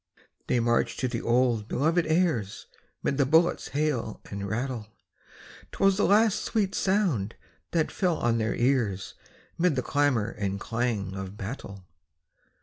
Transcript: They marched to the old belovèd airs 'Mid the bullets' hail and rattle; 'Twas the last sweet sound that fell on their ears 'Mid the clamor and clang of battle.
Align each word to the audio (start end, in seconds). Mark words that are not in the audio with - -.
They 0.47 0.59
marched 0.59 0.99
to 1.01 1.07
the 1.07 1.21
old 1.21 1.67
belovèd 1.69 2.05
airs 2.09 2.65
'Mid 3.03 3.17
the 3.19 3.25
bullets' 3.27 3.67
hail 3.67 4.19
and 4.31 4.49
rattle; 4.49 4.87
'Twas 5.71 5.97
the 5.97 6.05
last 6.07 6.41
sweet 6.43 6.73
sound 6.73 7.35
that 7.69 7.91
fell 7.91 8.17
on 8.17 8.39
their 8.39 8.55
ears 8.55 9.13
'Mid 9.59 9.75
the 9.75 9.83
clamor 9.83 10.29
and 10.31 10.59
clang 10.59 11.13
of 11.13 11.37
battle. 11.37 11.85